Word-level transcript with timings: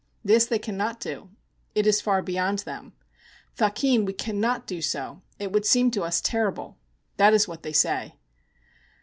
This 0.25 0.47
they 0.47 0.57
cannot 0.57 0.99
do; 0.99 1.29
it 1.75 1.85
is 1.85 2.01
far 2.01 2.23
beyond 2.23 2.57
them. 2.65 2.93
'Thakin, 3.55 4.03
we 4.03 4.13
cannot 4.13 4.65
do 4.65 4.81
so. 4.81 5.21
It 5.37 5.51
would 5.51 5.67
seem 5.67 5.91
to 5.91 6.01
us 6.01 6.21
terrible,' 6.21 6.79
that 7.17 7.35
is 7.35 7.47
what 7.47 7.61
they 7.61 7.71
say. 7.73 8.17